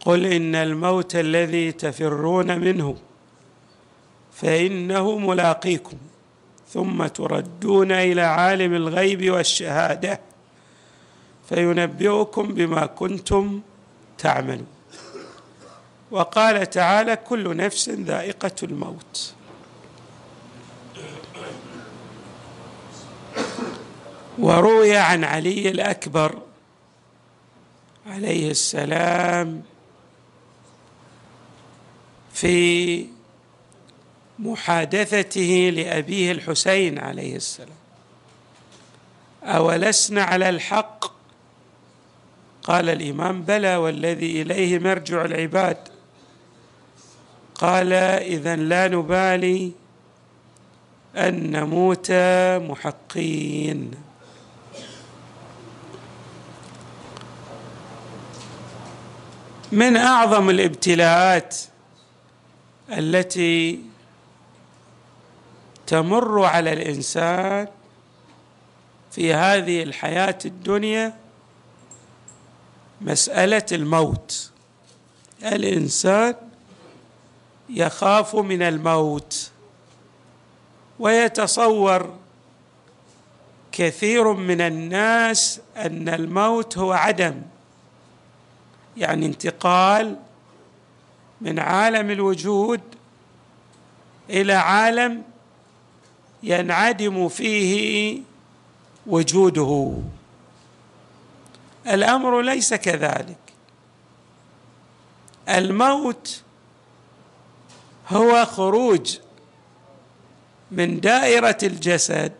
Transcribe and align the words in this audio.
قل 0.00 0.26
إن 0.26 0.54
الموت 0.54 1.16
الذي 1.16 1.72
تفرون 1.72 2.58
منه 2.58 2.96
فإنه 4.32 5.18
ملاقيكم 5.18 5.96
ثم 6.68 7.06
تردون 7.06 7.92
إلى 7.92 8.22
عالم 8.22 8.74
الغيب 8.74 9.30
والشهادة 9.30 10.20
فينبئكم 11.48 12.42
بما 12.42 12.86
كنتم 12.86 13.60
تعملون. 14.18 14.66
وقال 16.10 16.70
تعالى 16.70 17.16
كل 17.16 17.56
نفس 17.56 17.88
ذائقة 17.88 18.54
الموت. 18.62 19.34
وروي 24.38 24.96
عن 24.96 25.24
علي 25.24 25.68
الأكبر 25.68 26.38
عليه 28.06 28.50
السلام 28.50 29.62
في 32.40 33.06
محادثته 34.38 35.72
لأبيه 35.74 36.32
الحسين 36.32 36.98
عليه 36.98 37.36
السلام. 37.36 37.76
أولسنا 39.42 40.22
على 40.22 40.48
الحق؟ 40.48 41.04
قال 42.62 42.88
الإمام 42.88 43.42
بلى 43.42 43.76
والذي 43.76 44.42
إليه 44.42 44.78
مرجع 44.78 45.24
العباد. 45.24 45.76
قال 47.54 47.92
إذا 47.92 48.56
لا 48.56 48.88
نبالي 48.88 49.72
أن 51.16 51.50
نموت 51.50 52.12
محقين. 52.70 53.90
من 59.72 59.96
أعظم 59.96 60.50
الابتلاءات 60.50 61.56
التي 62.90 63.80
تمر 65.86 66.44
على 66.44 66.72
الإنسان 66.72 67.68
في 69.10 69.34
هذه 69.34 69.82
الحياة 69.82 70.38
الدنيا 70.44 71.16
مسألة 73.00 73.66
الموت. 73.72 74.50
الإنسان 75.42 76.34
يخاف 77.68 78.36
من 78.36 78.62
الموت 78.62 79.50
ويتصور 80.98 82.14
كثير 83.72 84.32
من 84.32 84.60
الناس 84.60 85.60
أن 85.76 86.08
الموت 86.08 86.78
هو 86.78 86.92
عدم 86.92 87.42
يعني 88.96 89.26
انتقال 89.26 90.16
من 91.40 91.58
عالم 91.58 92.10
الوجود 92.10 92.80
إلى 94.30 94.52
عالم 94.52 95.22
ينعدم 96.42 97.28
فيه 97.28 98.22
وجوده. 99.06 99.96
الأمر 101.86 102.40
ليس 102.40 102.74
كذلك. 102.74 103.36
الموت 105.48 106.42
هو 108.08 108.44
خروج 108.44 109.18
من 110.70 111.00
دائرة 111.00 111.58
الجسد 111.62 112.32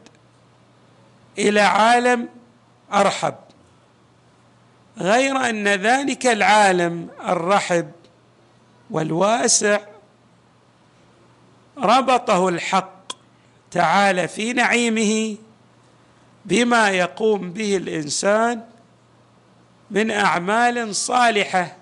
إلى 1.39 1.61
عالم 1.61 2.29
أرحب. 2.93 3.35
غير 4.99 5.37
أن 5.37 5.69
ذلك 5.69 6.27
العالم 6.27 7.09
الرحب 7.29 7.91
والواسع 8.91 9.81
ربطه 11.79 12.49
الحق 12.49 13.13
تعالى 13.71 14.29
في 14.29 14.53
نعيمه 14.53 15.37
بما 16.45 16.91
يقوم 16.91 17.53
به 17.53 17.77
الإنسان 17.77 18.63
من 19.91 20.11
أعمال 20.11 20.97
صالحة 20.97 21.77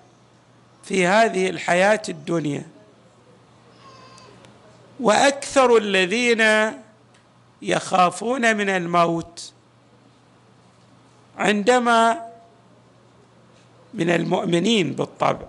في 0.85 1.07
هذه 1.07 1.51
الحياة 1.51 2.03
الدنيا. 2.09 2.67
وأكثر 5.01 5.77
الذين 5.77 6.73
يخافون 7.63 8.57
من 8.57 8.69
الموت 8.69 9.53
عندما 11.39 12.29
من 13.95 14.11
المؤمنين 14.11 14.93
بالطبع. 14.93 15.47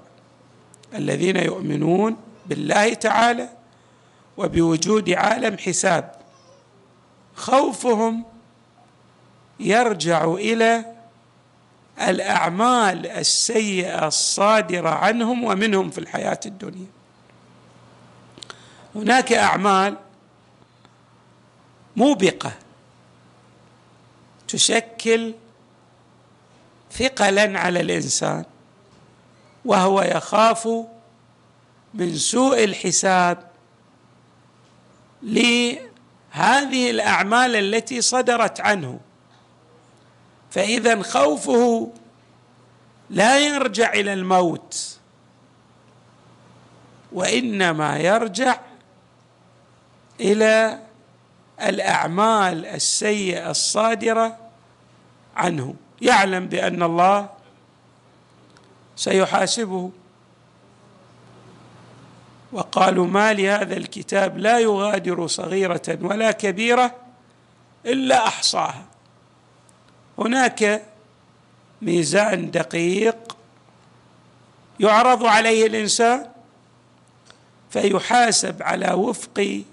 الذين 0.94 1.36
يؤمنون 1.36 2.18
بالله 2.46 2.94
تعالى 2.94 3.50
وبوجود 4.38 5.10
عالم 5.10 5.58
حساب. 5.58 6.16
خوفهم 7.36 8.26
يرجع 9.60 10.24
إلى 10.34 10.86
الأعمال 12.02 13.08
السيئة 13.08 14.08
الصادرة 14.08 14.90
عنهم 14.90 15.44
ومنهم 15.44 15.90
في 15.90 15.98
الحياة 15.98 16.40
الدنيا. 16.46 16.88
هناك 18.96 19.34
أعمال 19.34 19.98
موبقة 21.96 22.52
تشكل 24.48 25.34
ثقلا 26.92 27.60
على 27.60 27.82
الإنسان. 27.82 28.46
وهو 29.70 30.02
يخاف 30.02 30.68
من 31.94 32.16
سوء 32.16 32.64
الحساب 32.64 33.38
لهذه 35.24 36.90
الأعمال 36.90 37.56
التي 37.56 38.02
صدرت 38.02 38.62
عنه. 38.62 39.00
فإذا 40.52 41.02
خوفه 41.02 41.92
لا 43.10 43.40
يرجع 43.40 43.94
إلى 43.94 44.14
الموت 44.14 44.98
وإنما 47.12 47.98
يرجع 47.98 48.60
إلى 50.20 50.80
الأعمال 51.62 52.66
السيئة 52.66 53.50
الصادرة 53.50 54.38
عنه. 55.36 55.76
يعلم 56.02 56.48
بأن 56.48 56.84
الله 56.84 57.30
سيحاسبه. 59.00 59.92
وقالوا 62.52 63.08
ما 63.08 63.34
لهذا 63.34 63.78
الكتاب 63.78 64.38
لا 64.38 64.60
يغادر 64.60 65.28
صغيرة 65.28 65.98
ولا 66.02 66.32
كبيرة 66.32 66.96
إلا 67.86 68.28
أحصاها. 68.28 68.86
هناك 70.18 70.84
ميزان 71.82 72.52
دقيق 72.52 73.38
يعرض 74.80 75.26
عليه 75.26 75.68
الإنسان 75.68 76.32
فيحاسب 77.70 78.64
على 78.64 78.94
وفق 78.94 79.64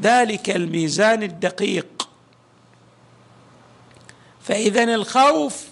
ذلك 0.00 0.50
الميزان 0.50 1.22
الدقيق. 1.22 2.08
فاذا 4.42 4.84
الخوف 4.84 5.71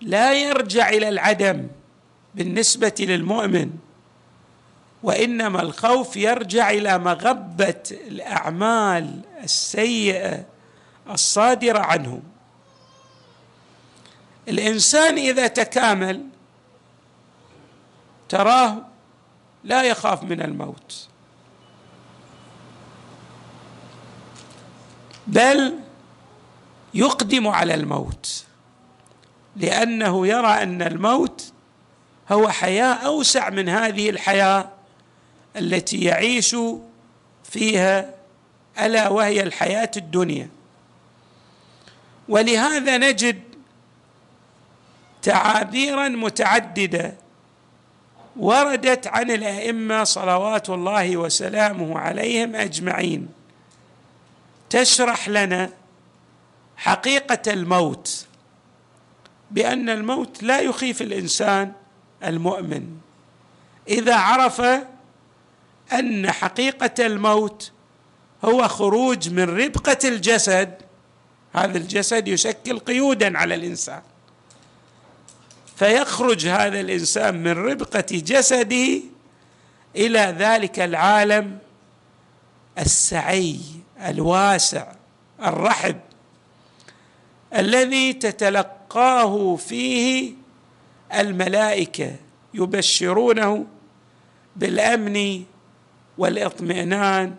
لا 0.00 0.32
يرجع 0.32 0.88
إلى 0.88 1.08
العدم 1.08 1.66
بالنسبة 2.34 2.94
للمؤمن 3.00 3.70
وإنما 5.02 5.62
الخوف 5.62 6.16
يرجع 6.16 6.70
إلى 6.70 6.98
مغبة 6.98 7.82
الأعمال 7.90 9.20
السيئة 9.42 10.44
الصادرة 11.10 11.78
عنه. 11.78 12.22
الإنسان 14.48 15.18
إذا 15.18 15.46
تكامل 15.46 16.26
تراه 18.28 18.76
لا 19.64 19.82
يخاف 19.82 20.22
من 20.22 20.42
الموت 20.42 21.08
بل 25.26 25.78
يقدم 26.94 27.48
على 27.48 27.74
الموت. 27.74 28.45
لأنه 29.56 30.26
يرى 30.26 30.62
أن 30.62 30.82
الموت 30.82 31.52
هو 32.32 32.48
حياة 32.48 32.94
أوسع 32.94 33.50
من 33.50 33.68
هذه 33.68 34.10
الحياة 34.10 34.68
التي 35.56 36.04
يعيش 36.04 36.56
فيها 37.44 38.14
ألا 38.80 39.08
وهي 39.08 39.42
الحياة 39.42 39.90
الدنيا. 39.96 40.48
ولهذا 42.28 42.98
نجد 42.98 43.42
تعابيرا 45.22 46.08
متعددة 46.08 47.14
وردت 48.36 49.06
عن 49.06 49.30
الأئمة 49.30 50.04
صلوات 50.04 50.70
الله 50.70 51.16
وسلامه 51.16 51.98
عليهم 51.98 52.56
أجمعين. 52.56 53.28
تشرح 54.70 55.28
لنا 55.28 55.70
حقيقة 56.76 57.52
الموت. 57.52 58.25
بأن 59.50 59.88
الموت 59.88 60.42
لا 60.42 60.60
يخيف 60.60 61.02
الإنسان 61.02 61.72
المؤمن. 62.24 62.86
إذا 63.88 64.16
عرف 64.16 64.62
أن 65.92 66.30
حقيقة 66.30 67.06
الموت 67.06 67.72
هو 68.44 68.68
خروج 68.68 69.30
من 69.30 69.44
ربقة 69.44 69.98
الجسد 70.04 70.74
هذا 71.54 71.78
الجسد 71.78 72.28
يشكل 72.28 72.78
قيودا 72.78 73.38
على 73.38 73.54
الإنسان. 73.54 74.02
فيخرج 75.76 76.46
هذا 76.46 76.80
الإنسان 76.80 77.42
من 77.42 77.52
ربقة 77.52 78.06
جسده 78.10 79.00
إلى 79.96 80.34
ذلك 80.38 80.80
العالم 80.80 81.58
السعي 82.78 83.60
الواسع 84.06 84.92
الرحب 85.42 86.00
الذي 87.54 88.12
تتلقاه 88.96 89.56
فيه 89.56 90.32
الملائكة 91.14 92.16
يبشرونه 92.54 93.66
بالأمن 94.56 95.44
والإطمئنان 96.18 97.34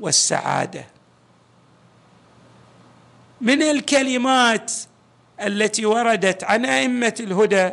والسعادة. 0.00 0.86
من 3.40 3.62
الكلمات 3.62 4.72
التي 5.40 5.86
وردت 5.86 6.44
عن 6.44 6.64
أئمة 6.64 7.14
الهدى 7.20 7.70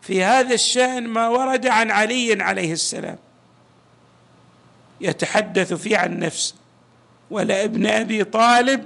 في 0.00 0.24
هذا 0.24 0.54
الشأن 0.54 1.08
ما 1.08 1.28
ورد 1.28 1.66
عن 1.66 1.90
علي 1.90 2.42
عليه 2.42 2.72
السلام. 2.72 3.18
يتحدث 5.00 5.72
فيه 5.72 5.98
عن 5.98 6.18
نفسه. 6.18 6.54
ولابن 7.30 7.86
أبي 7.86 8.24
طالب 8.24 8.84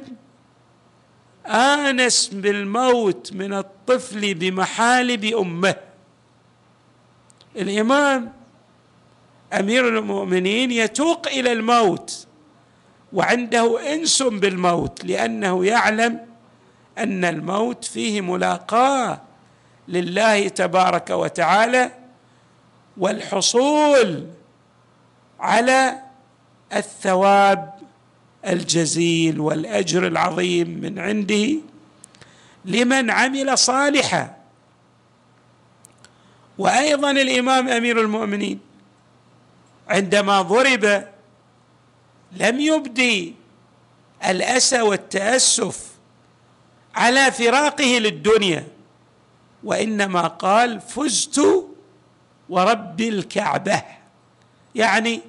آنس 1.49 2.29
بالموت 2.29 3.33
من 3.33 3.55
الطفل 3.55 4.35
بمحالب 4.35 5.25
أمه. 5.25 5.77
الإمام 7.57 8.33
أمير 9.53 9.89
المؤمنين 9.89 10.71
يتوق 10.71 11.27
إلى 11.29 11.53
الموت 11.53 12.27
وعنده 13.13 13.95
إنس 13.95 14.23
بالموت 14.23 15.05
لأنه 15.05 15.65
يعلم 15.65 16.27
أن 16.99 17.25
الموت 17.25 17.85
فيه 17.85 18.21
ملاقاة 18.21 19.21
لله 19.89 20.49
تبارك 20.49 21.11
وتعالى 21.11 21.91
والحصول 22.97 24.27
على 25.41 25.99
الثواب 26.77 27.76
الجزيل 28.47 29.41
والأجر 29.41 30.07
العظيم 30.07 30.69
من 30.69 30.99
عنده 30.99 31.55
لمن 32.65 33.11
عمل 33.11 33.59
صالحا. 33.59 34.37
وأيضا 36.59 37.11
الإمام 37.11 37.69
أمير 37.69 38.01
المؤمنين 38.01 38.61
عندما 39.89 40.43
ضرب 40.43 41.09
لم 42.33 42.61
يبدي 42.61 43.35
الأسى 44.29 44.81
والتأسف 44.81 45.87
على 46.95 47.33
فراقه 47.33 47.99
للدنيا 47.99 48.67
وإنما 49.65 50.27
قال 50.27 50.81
فزت 50.81 51.67
ورب 52.49 53.01
الكعبة. 53.01 53.83
يعني 54.75 55.21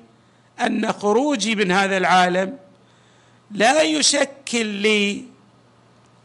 أن 0.61 0.91
خروجي 0.91 1.55
من 1.55 1.71
هذا 1.71 1.97
العالم 1.97 2.57
لا 3.51 3.81
يشكل 3.81 4.65
لي 4.65 5.23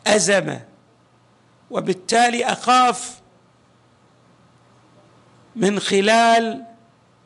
أزمة 0.06 0.64
وبالتالي 1.70 2.44
أخاف 2.44 3.20
من 5.56 5.80
خلال 5.80 6.64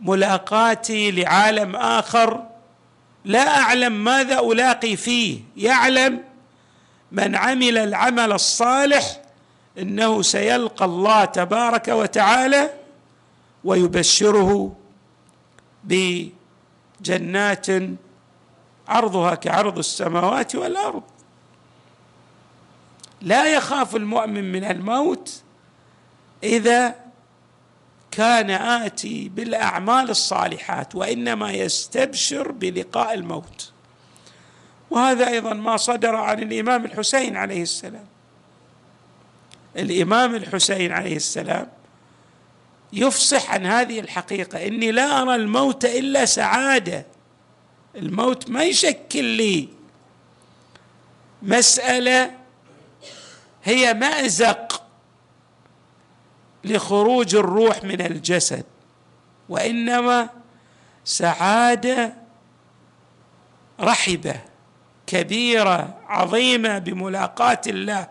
ملاقاتي 0.00 1.10
لعالم 1.10 1.76
آخر. 1.76 2.46
لا 3.24 3.58
أعلم 3.60 4.04
ماذا 4.04 4.40
ألاقي 4.40 4.96
فيه. 4.96 5.40
يعلم 5.56 6.24
من 7.12 7.36
عمل 7.36 7.78
العمل 7.78 8.32
الصالح 8.32 9.22
إنه 9.78 10.22
سيلقى 10.22 10.84
الله 10.84 11.24
تبارك 11.24 11.88
وتعالى 11.88 12.70
ويبشره 13.64 14.76
بجنات 15.84 17.66
عرضها 18.88 19.34
كعرض 19.34 19.78
السماوات 19.78 20.54
والأرض. 20.54 21.02
لا 23.22 23.54
يخاف 23.54 23.96
المؤمن 23.96 24.52
من 24.52 24.64
الموت 24.64 25.42
إذا 26.42 26.94
كان 28.10 28.50
آتي 28.50 29.28
بالأعمال 29.28 30.10
الصالحات 30.10 30.94
وإنما 30.94 31.52
يستبشر 31.52 32.52
بلقاء 32.52 33.14
الموت. 33.14 33.72
وهذا 34.90 35.28
أيضا 35.28 35.54
ما 35.54 35.76
صدر 35.76 36.14
عن 36.14 36.42
الإمام 36.42 36.84
الحسين 36.84 37.36
عليه 37.36 37.62
السلام. 37.62 38.06
الإمام 39.76 40.34
الحسين 40.34 40.92
عليه 40.92 41.16
السلام 41.16 41.68
يفصح 42.92 43.50
عن 43.50 43.66
هذه 43.66 44.00
الحقيقة 44.00 44.66
إني 44.66 44.92
لا 44.92 45.22
أرى 45.22 45.34
الموت 45.34 45.84
إلا 45.84 46.24
سعادة. 46.24 47.06
الموت 47.96 48.50
ما 48.50 48.64
يشكل 48.64 49.24
لي 49.24 49.68
مسألة 51.42 52.36
هي 53.64 53.94
مأزق 53.94 54.82
لخروج 56.64 57.34
الروح 57.34 57.84
من 57.84 58.00
الجسد 58.00 58.64
وإنما 59.48 60.30
سعادة 61.04 62.14
رحبة 63.80 64.40
كبيرة 65.06 65.98
عظيمة 66.06 66.78
بملاقاة 66.78 67.60
الله. 67.66 68.08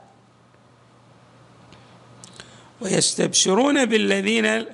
ويستبشرون 2.81 3.85
بالذين 3.85 4.65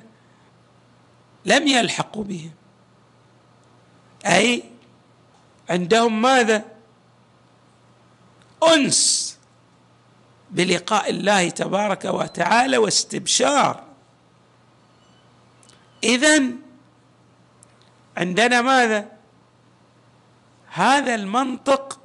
لم 1.45 1.67
يلحقوا 1.67 2.23
بهم. 2.23 2.51
أي 4.25 4.70
عندهم 5.71 6.21
ماذا؟ 6.21 6.65
أنس 8.63 9.37
بلقاء 10.51 11.09
الله 11.09 11.49
تبارك 11.49 12.05
وتعالى 12.05 12.77
واستبشار. 12.77 13.83
اذا 16.03 16.43
عندنا 18.17 18.61
ماذا؟ 18.61 19.11
هذا 20.67 21.15
المنطق 21.15 21.99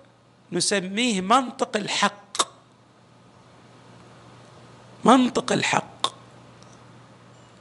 نسميه 0.53 1.21
منطق 1.21 1.77
الحق. 1.77 2.37
منطق 5.05 5.53
الحق. 5.53 6.07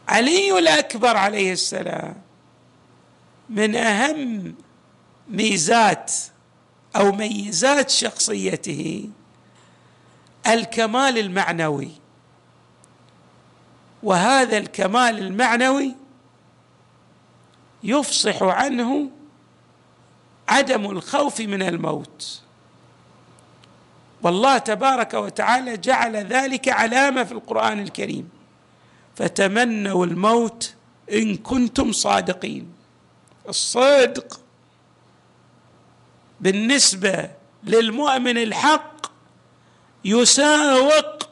علي 0.07 0.59
الأكبر 0.59 1.17
عليه 1.17 1.53
السلام 1.53 2.21
من 3.49 3.75
أهم 3.75 4.55
ميزات 5.29 6.13
أو 6.95 7.11
ميزات 7.11 7.89
شخصيته 7.89 9.09
الكمال 10.47 11.17
المعنوي. 11.17 11.91
وهذا 14.03 14.57
الكمال 14.57 15.19
المعنوي 15.19 15.95
يفصح 17.83 18.43
عنه 18.43 19.09
عدم 20.47 20.85
الخوف 20.91 21.41
من 21.41 21.61
الموت. 21.61 22.41
والله 24.21 24.57
تبارك 24.57 25.13
وتعالى 25.13 25.77
جعل 25.77 26.15
ذلك 26.15 26.69
علامة 26.69 27.23
في 27.23 27.31
القرآن 27.31 27.79
الكريم. 27.79 28.29
فتمنوا 29.15 30.05
الموت 30.05 30.73
إن 31.11 31.37
كنتم 31.37 31.91
صادقين. 31.91 32.73
الصدق. 33.49 34.39
بالنسبة 36.39 37.29
للمؤمن 37.63 38.37
الحق 38.37 39.11
يساوق 40.05 41.29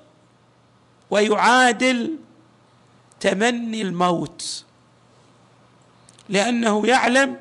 ويعادل 1.09 2.17
تمني 3.19 3.81
الموت 3.81 4.65
لأنه 6.29 6.87
يعلم 6.87 7.39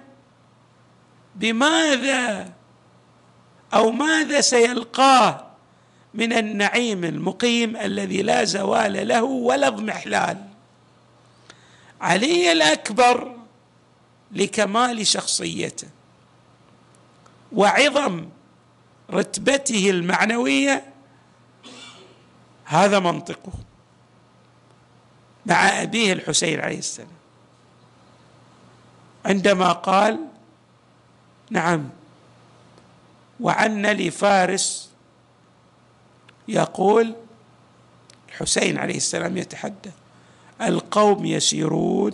بماذا 1.34 2.52
أو 3.74 3.90
ماذا 3.90 4.40
سيلقاه 4.40 5.46
من 6.14 6.32
النعيم 6.32 7.04
المقيم 7.04 7.76
الذي 7.76 8.22
لا 8.22 8.44
زوال 8.44 9.08
له 9.08 9.22
ولا 9.22 9.66
اضمحلال. 9.66 10.44
علي 12.00 12.52
الأكبر 12.52 13.36
لكمال 14.32 15.06
شخصيته. 15.06 15.88
وعظم 17.54 18.28
رتبته 19.10 19.90
المعنوية 19.90 20.84
هذا 22.64 22.98
منطقه 22.98 23.52
مع 25.46 25.82
أبيه 25.82 26.12
الحسين 26.12 26.60
عليه 26.60 26.78
السلام. 26.78 27.08
عندما 29.24 29.72
قال 29.72 30.18
نعم 31.50 31.88
وعن 33.40 33.86
لفارس 33.86 34.90
يقول 36.48 37.14
الحسين 38.28 38.78
عليه 38.78 38.96
السلام 38.96 39.36
يتحدث 39.36 39.92
القوم 40.60 41.24
يسيرون 41.24 42.12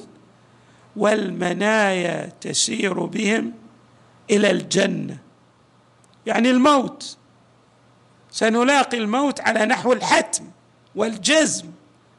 والمنايا 0.97 2.33
تسير 2.41 3.05
بهم 3.05 3.53
إلى 4.31 4.51
الجنة 4.51 5.19
يعني 6.29 6.51
الموت. 6.51 7.17
سنلاقي 8.31 8.99
الموت 8.99 9.41
على 9.41 9.67
نحو 9.67 9.93
الحتم 9.93 10.45
والجزم. 10.95 11.71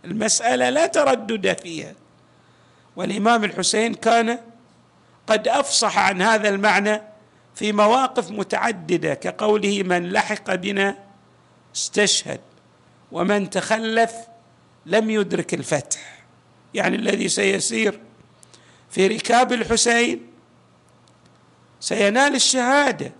المسألة 0.05 0.69
لا 0.69 0.87
تردد 0.87 1.61
فيها. 1.61 1.93
والإمام 2.95 3.43
الحسين 3.43 3.93
كان 3.93 4.39
قد 5.27 5.47
أفصح 5.47 5.97
عن 5.97 6.21
هذا 6.21 6.49
المعنى 6.49 7.01
في 7.55 7.71
مواقف 7.71 8.31
متعددة 8.31 9.13
كقوله 9.13 9.83
من 9.83 10.09
لحق 10.09 10.55
بنا 10.55 10.97
استشهد 11.75 12.41
ومن 13.11 13.49
تخلف 13.49 14.13
لم 14.85 15.09
يدرك 15.09 15.53
الفتح. 15.53 16.23
يعني 16.73 16.95
الذي 16.95 17.29
سيسير 17.29 17.99
في 18.89 19.07
ركاب 19.07 19.53
الحسين 19.53 20.27
سينال 21.79 22.35
الشهادة. 22.35 23.18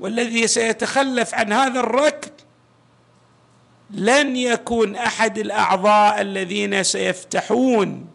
والذي 0.00 0.46
سيتخلف 0.46 1.34
عن 1.34 1.52
هذا 1.52 1.80
الركب 1.80 2.32
لن 3.90 4.36
يكون 4.36 4.96
أحد 4.96 5.38
الأعضاء 5.38 6.20
الذين 6.20 6.82
سيفتحون 6.82 8.06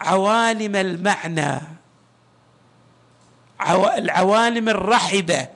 عوالم 0.00 0.76
المعنى 0.76 1.60
العوالم 3.96 4.68
الرحبة 4.68 5.48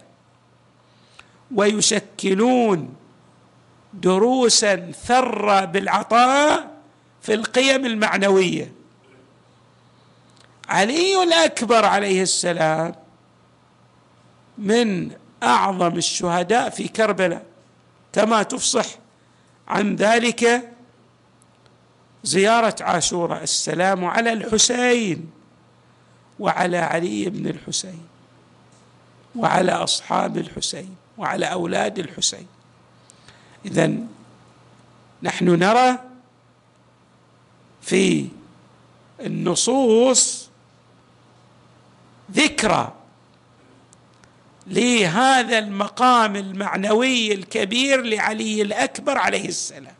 ويشكلون 1.55 2.95
دروسا 3.95 4.93
ثرة 5.05 5.65
بالعطاء 5.65 6.71
في 7.23 7.35
القيم 7.35 7.87
المعنوية. 7.87 8.73
علي 10.69 11.23
الأكبر 11.23 11.85
عليه 11.85 12.23
السلام 12.23 12.95
من 14.59 15.11
أعظم 15.43 15.97
الشهداء 15.97 16.71
في 16.71 16.89
كربلاء. 16.89 17.45
كما 18.13 18.43
تفصح 18.43 18.87
عن 19.69 19.97
ذلك 19.97 20.71
زيارة 22.25 22.77
عاشوراء 22.81 23.43
السلام 23.43 24.05
على 24.05 24.33
الحسين 24.33 25.31
وعلى 26.39 26.79
علي 26.79 27.31
بن 27.31 27.47
الحسين 27.47 28.07
وعلى 29.37 29.73
أصحاب 29.73 30.37
الحسين 30.37 30.97
وعلى 31.19 31.47
أولاد 31.47 31.99
الحسين. 31.99 32.47
اذا 33.65 33.93
نحن 35.23 35.49
نرى 35.49 35.99
في 37.83 38.29
النصوص 39.21 40.49
ذكرى 42.33 42.93
لهذا 44.71 45.59
المقام 45.59 46.37
المعنوي 46.37 47.35
الكبير 47.35 48.03
لعلي 48.03 48.63
الأكبر 48.63 49.19
عليه 49.19 49.49
السلام. 49.49 49.95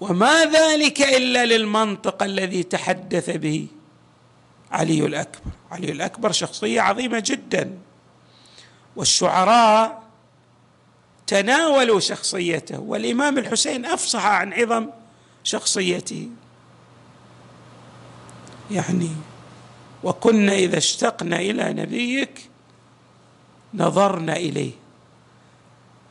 وما 0.00 0.44
ذلك 0.44 1.00
إلا 1.02 1.46
للمنطق 1.46 2.22
الذي 2.22 2.62
تحدث 2.62 3.30
به 3.30 3.66
علي 4.70 5.06
الأكبر. 5.06 5.50
علي 5.70 5.92
الأكبر 5.92 6.32
شخصية 6.32 6.80
عظيمة 6.80 7.22
جدا. 7.26 7.78
والشعراء 8.96 10.02
تناولوا 11.26 12.00
شخصيته 12.00 12.80
والإمام 12.80 13.38
الحسين 13.38 13.86
أفصح 13.86 14.26
عن 14.26 14.52
عظم 14.52 14.86
شخصيته. 15.44 16.28
يعني 18.70 19.10
وكنا 20.04 20.52
إذا 20.52 20.78
اشتقنا 20.78 21.36
إلى 21.36 21.72
نبيك 21.72 22.50
نظرنا 23.78 24.36
إليه. 24.36 24.72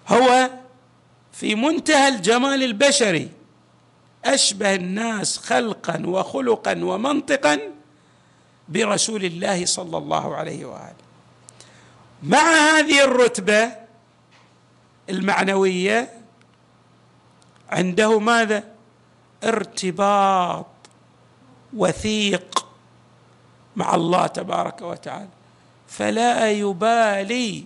هو 0.07 0.49
في 1.31 1.55
منتهى 1.55 2.07
الجمال 2.07 2.63
البشري 2.63 3.29
أشبه 4.25 4.75
الناس 4.75 5.37
خلقا 5.37 6.03
وخلقا 6.05 6.83
ومنطقا 6.83 7.59
برسول 8.69 9.25
الله 9.25 9.65
صلى 9.65 9.97
الله 9.97 10.35
عليه 10.35 10.65
وآله. 10.65 11.07
مع 12.23 12.39
هذه 12.39 13.03
الرتبة 13.03 13.71
المعنوية 15.09 16.21
عنده 17.69 18.19
ماذا؟ 18.19 18.63
ارتباط 19.43 20.65
وثيق 21.73 22.65
مع 23.75 23.95
الله 23.95 24.27
تبارك 24.27 24.81
وتعالى. 24.81 25.36
فلا 25.87 26.51
يبالي. 26.51 27.65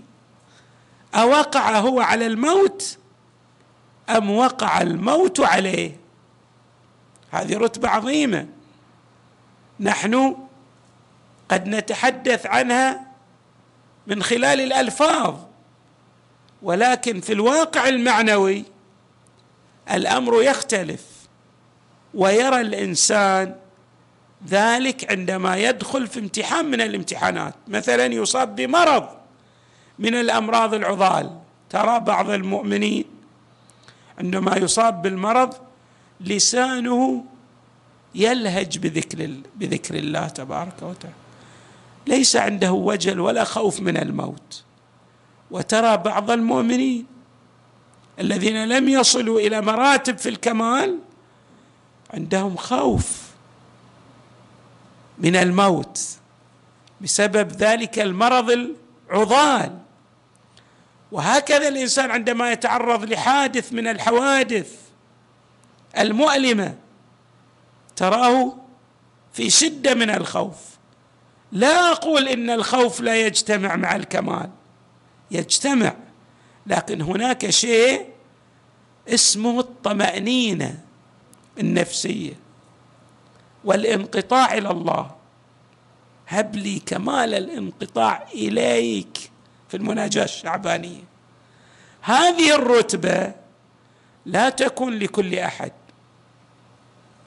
أوقع 1.15 1.79
هو 1.79 2.01
على 2.01 2.27
الموت 2.27 2.97
أم 4.09 4.31
وقع 4.31 4.81
الموت 4.81 5.39
عليه؟ 5.39 5.97
هذه 7.31 7.57
رتبة 7.57 7.89
عظيمة. 7.89 8.47
نحن 9.79 10.35
قد 11.49 11.67
نتحدث 11.67 12.45
عنها 12.45 13.11
من 14.07 14.23
خلال 14.23 14.61
الألفاظ 14.61 15.35
ولكن 16.61 17.21
في 17.21 17.33
الواقع 17.33 17.87
المعنوي 17.87 18.63
الأمر 19.91 20.41
يختلف 20.41 21.01
ويرى 22.13 22.61
الإنسان 22.61 23.55
ذلك 24.49 25.11
عندما 25.11 25.57
يدخل 25.57 26.07
في 26.07 26.19
امتحان 26.19 26.65
من 26.65 26.81
الامتحانات. 26.81 27.55
مثلا 27.67 28.05
يصاب 28.05 28.55
بمرض 28.55 29.09
من 29.99 30.15
الأمراض 30.15 30.73
العضال. 30.73 31.37
ترى 31.69 31.99
بعض 31.99 32.29
المؤمنين 32.29 33.05
عندما 34.19 34.57
يصاب 34.57 35.01
بالمرض 35.01 35.53
لسانه 36.21 37.25
يلهج 38.15 38.77
بذكر 38.77 39.29
بذكر 39.55 39.95
الله 39.95 40.27
تبارك 40.27 40.75
وتعالى. 40.81 41.15
ليس 42.07 42.35
عنده 42.35 42.71
وجل 42.71 43.19
ولا 43.19 43.43
خوف 43.43 43.79
من 43.79 43.97
الموت. 43.97 44.63
وترى 45.51 45.97
بعض 45.97 46.31
المؤمنين 46.31 47.05
الذين 48.19 48.65
لم 48.65 48.89
يصلوا 48.89 49.39
إلى 49.39 49.61
مراتب 49.61 50.17
في 50.17 50.29
الكمال 50.29 50.97
عندهم 52.13 52.57
خوف. 52.57 53.30
من 55.21 55.35
الموت. 55.35 55.99
بسبب 57.01 57.51
ذلك 57.51 57.99
المرض 57.99 58.75
العضال. 59.09 59.77
وهكذا 61.11 61.67
الإنسان 61.67 62.11
عندما 62.11 62.51
يتعرض 62.51 63.03
لحادث 63.03 63.73
من 63.73 63.87
الحوادث 63.87 64.75
المؤلمة 65.97 66.75
تراه 67.95 68.57
في 69.33 69.49
شدة 69.49 69.93
من 69.93 70.09
الخوف. 70.09 70.57
لا 71.51 71.91
أقول 71.91 72.27
إن 72.27 72.49
الخوف 72.49 73.01
لا 73.01 73.15
يجتمع 73.15 73.75
مع 73.75 73.95
الكمال. 73.95 74.49
يجتمع 75.31 75.93
لكن 76.67 77.01
هناك 77.01 77.49
شيء 77.49 78.05
اسمه 79.07 79.59
الطمأنينة 79.59 80.79
النفسية. 81.59 82.33
والانقطاع 83.63 84.53
إلى 84.53 84.71
الله. 84.71 85.11
هب 86.27 86.55
لي 86.55 86.79
كمال 86.79 87.33
الانقطاع 87.33 88.27
إليك. 88.33 89.31
في 89.69 89.77
المناجاة 89.77 90.23
الشعبانية. 90.23 91.03
هذه 92.01 92.55
الرتبة 92.55 93.33
لا 94.25 94.49
تكن 94.49 94.99
لكل 94.99 95.35
أحد 95.35 95.71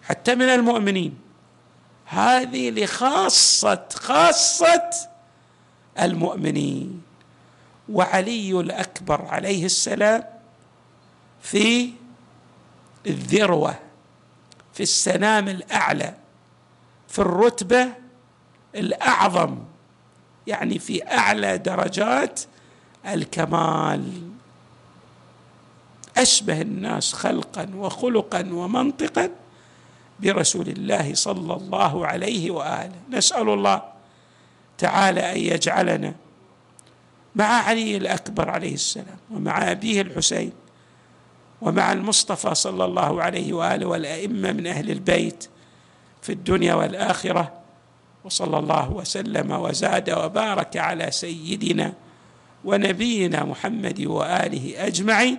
حتى 0.02 0.34
من 0.34 0.48
المؤمنين. 0.48 1.18
هذه 2.04 2.70
لخاصة 2.70 3.88
خاصة 3.94 4.90
المؤمنين. 6.00 7.02
وعلي 7.88 8.60
الأكبر 8.60 9.26
عليه 9.26 9.64
السلام 9.64 10.24
في 11.42 11.90
الذروة 13.06 13.78
في 14.72 14.82
السنام 14.82 15.48
الأعلى. 15.48 16.14
في 17.14 17.18
الرتبة 17.18 17.88
الأعظم 18.74 19.58
يعني 20.46 20.78
في 20.78 21.08
أعلى 21.12 21.58
درجات 21.58 22.40
الكمال. 23.06 24.22
أشبه 26.16 26.60
الناس 26.60 27.12
خلقا 27.12 27.70
وخلقا 27.76 28.40
ومنطقا 28.40 29.30
برسول 30.20 30.68
الله 30.68 31.14
صلى 31.14 31.54
الله 31.54 32.06
عليه 32.06 32.50
وآله. 32.50 33.00
نسأل 33.10 33.48
الله 33.48 33.82
تعالى 34.78 35.32
أن 35.32 35.38
يجعلنا 35.38 36.14
مع 37.34 37.44
علي 37.44 37.96
الأكبر 37.96 38.50
عليه 38.50 38.74
السلام 38.74 39.18
ومع 39.30 39.70
أبيه 39.70 40.00
الحسين 40.00 40.52
ومع 41.60 41.92
المصطفى 41.92 42.54
صلى 42.54 42.84
الله 42.84 43.22
عليه 43.22 43.52
وآله 43.52 43.86
والأئمة 43.86 44.52
من 44.52 44.66
أهل 44.66 44.90
البيت 44.90 45.48
في 46.24 46.32
الدنيا 46.32 46.74
والآخرة 46.74 47.52
وصلى 48.24 48.58
الله 48.58 48.90
وسلم 48.90 49.50
وزاد 49.52 50.10
وبارك 50.10 50.76
على 50.76 51.10
سيدنا 51.10 51.92
ونبينا 52.64 53.44
محمد 53.44 54.00
وآله 54.00 54.86
أجمعين 54.86 55.38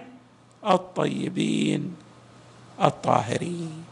الطيبين 0.61 1.95
الطاهرين. 2.81 3.84